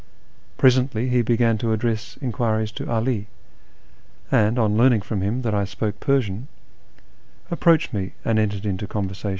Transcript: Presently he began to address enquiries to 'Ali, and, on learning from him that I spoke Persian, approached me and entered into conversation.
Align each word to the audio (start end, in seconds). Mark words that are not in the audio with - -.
Presently 0.57 1.09
he 1.09 1.21
began 1.21 1.59
to 1.59 1.71
address 1.73 2.17
enquiries 2.23 2.71
to 2.71 2.89
'Ali, 2.89 3.27
and, 4.31 4.57
on 4.57 4.75
learning 4.75 5.03
from 5.03 5.21
him 5.21 5.43
that 5.43 5.53
I 5.53 5.63
spoke 5.63 5.99
Persian, 5.99 6.47
approached 7.51 7.93
me 7.93 8.13
and 8.25 8.39
entered 8.39 8.65
into 8.65 8.87
conversation. 8.87 9.29